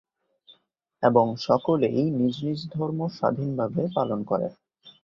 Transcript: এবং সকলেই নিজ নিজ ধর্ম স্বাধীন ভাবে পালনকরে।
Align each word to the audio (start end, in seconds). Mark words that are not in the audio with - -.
এবং 1.03 1.25
সকলেই 1.41 2.01
নিজ 2.17 2.35
নিজ 2.45 2.59
ধর্ম 2.75 2.99
স্বাধীন 3.17 3.49
ভাবে 3.59 3.83
পালনকরে। 3.95 4.47